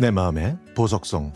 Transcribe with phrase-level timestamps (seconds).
[0.00, 1.30] 내 마음의 보석성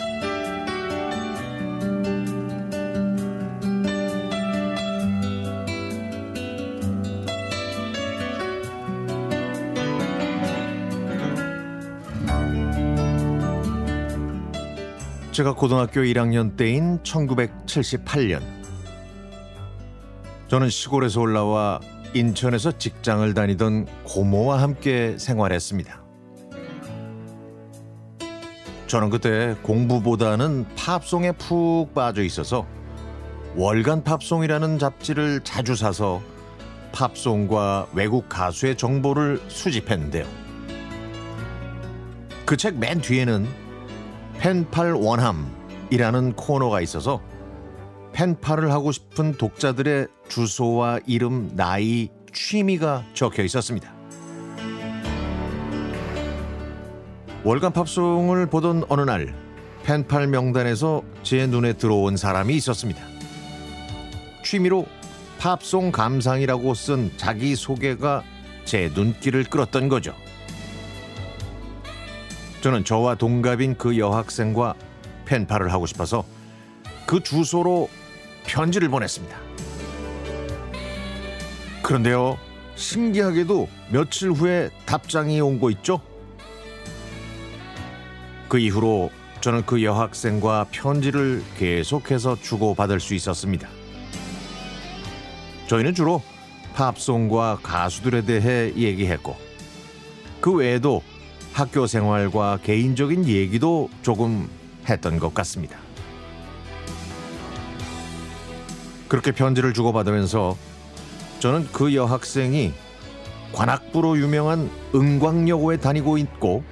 [15.33, 18.41] 제가 고등학교 1학년 때인 1978년
[20.49, 21.81] 저는 시골에서 올라와
[22.15, 26.04] 인천에서 직장을 다니던 고모와 함께 생활했습니다.
[28.95, 32.65] 저는 그때 공부보다는 팝송에 푹 빠져 있어서
[33.57, 36.23] 월간 팝송이라는 잡지를 자주 사서
[36.93, 40.25] 팝송과 외국 가수의 정보를 수집했는데요.
[42.47, 43.49] 그 책 맨 뒤에는
[44.39, 47.21] 펜팔 원함이라는 코너가 있어서
[48.13, 53.93] 펜팔을 하고 싶은 독자들의 주소와 이름, 나이, 취미가 적혀 있었습니다.
[57.45, 59.35] 월간 팝송을 보던 어느 날
[59.83, 63.03] 펜팔 명단에서 제 눈에 들어온 사람이 있었습니다.
[64.43, 64.87] 취미로
[65.39, 68.23] 팝송 감상이라고 쓴 자기 소개가
[68.65, 70.15] 제 눈길을 끌었던 거죠.
[72.63, 74.75] 저는 저와 동갑인 그 여학생과
[75.27, 76.25] 펜팔을 하고 싶어서
[77.05, 77.91] 그 주소로
[78.47, 79.37] 편지를 보냈습니다.
[81.83, 82.39] 그런데요,
[82.75, 86.01] 신기하게도 며칠 후에 답장이 온 거 있죠?
[88.49, 93.69] 그 이후로 저는 그 여학생과 편지를 계속해서 주고받을 수 있었습니다.
[95.67, 96.23] 저희는 주로
[96.75, 99.37] 팝송과 가수들에 대해 얘기했고,
[100.41, 101.03] 그 외에도
[101.53, 104.49] 학교 생활과 개인적인 얘기도 조금
[104.89, 105.79] 했던 것 같습니다.
[109.09, 110.57] 그렇게 편지를 주고받으면서
[111.39, 112.73] 저는 그 여학생이
[113.53, 116.65] 관악부로 유명한 은광여고에 다니고 있고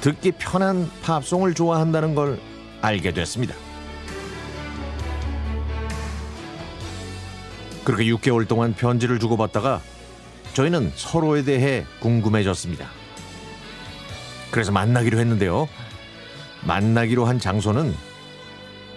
[0.00, 2.38] 듣기 편한 팝송을 좋아한다는 걸
[2.80, 3.54] 알게 됐습니다.
[7.84, 9.80] 그렇게 6개월 동안 편지를 주고받다가
[10.54, 12.88] 저희는 서로에 대해 궁금해졌습니다.
[14.50, 15.68] 그래서 만나기로 했는데요.
[16.66, 17.94] 만나기로 한 장소는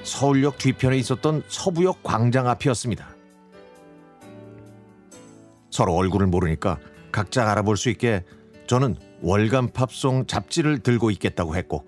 [0.03, 3.07] 서울역 뒤편에 있었던 서부역 광장 앞이었습니다.
[5.69, 6.77] 서로 얼굴을 모르니까
[7.11, 8.23] 각자 알아볼 수 있게
[8.71, 11.85] 저는 월간 팝송 잡지를 들고 있겠다고 했고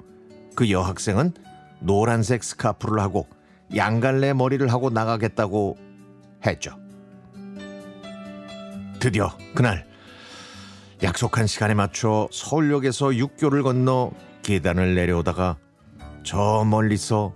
[0.54, 1.32] 그 여학생은
[1.80, 3.26] 노란색 스카프를 하고
[3.74, 5.78] 양갈래 머리를 하고 나가겠다고
[6.46, 6.78] 했죠.
[9.00, 9.88] 드디어 그날
[11.02, 14.12] 약속한 시간에 맞춰 서울역에서 육교를 건너
[14.42, 15.56] 계단을 내려오다가
[16.24, 17.34] 저 멀리서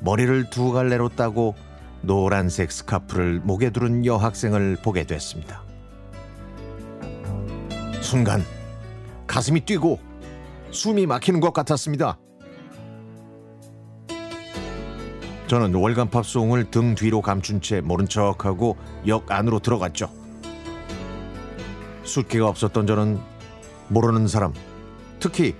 [0.00, 1.54] 머리를 두 갈래로 따고
[2.02, 5.62] 노란색 스카프를 목에 두른 여학생을 보게 됐습니다.
[8.02, 8.44] 순간
[9.30, 10.00] 가슴이 뛰고
[10.72, 12.18] 숨이 막히는 것 같았습니다.
[15.46, 18.76] 저는 월간 팝송을 등 뒤로 감춘 채 모른 척하고
[19.06, 20.10] 역 안으로 들어갔죠.
[22.02, 23.20] 숫기가 없었던 저는
[23.86, 24.52] 모르는 사람,
[25.20, 25.54] 특히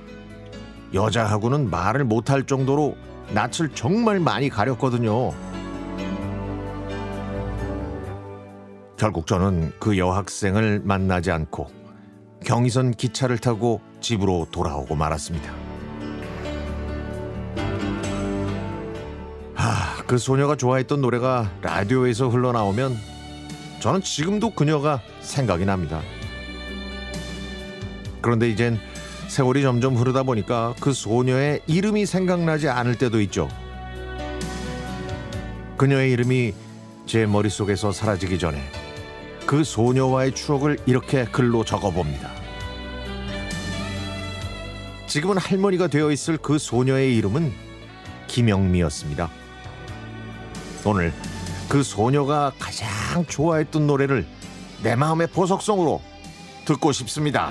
[0.92, 2.96] 여자하고는 말을 못할 정도로
[3.32, 5.32] 낯을 정말 많이 가렸거든요.
[8.96, 11.79] 결국 저는 그 여학생을 만나지 않고
[12.50, 15.54] 경의선 기차를 타고 집으로 돌아오고 말았습니다.
[19.54, 22.96] 하, 그 소녀가 좋아했던 노래가 라디오에서 흘러나오면
[23.78, 26.02] 저는 지금도 그녀가 생각이 납니다.
[28.20, 28.80] 그런데 이젠
[29.28, 33.46] 세월이 점점 흐르다 보니까 그 소녀의 이름이 생각나지 않을 때도 있죠.
[35.76, 36.52] 그녀의 이름이
[37.06, 38.60] 제 머릿속에서 사라지기 전에
[39.46, 42.39] 그 소녀와의 추억을 이렇게 글로 적어봅니다.
[45.10, 47.52] 지금은 할머니가 되어 있을 그 소녀의 이름은
[48.28, 49.28] 김영미였습니다.
[50.86, 51.12] 오늘
[51.68, 54.24] 그 소녀가 가장 좋아했던 노래를
[54.84, 56.00] 내 마음의 보석성으로
[56.64, 57.50] 듣고 싶습니다.